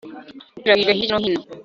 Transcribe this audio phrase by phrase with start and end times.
[0.57, 1.41] ikwirakwijwe hirya no hino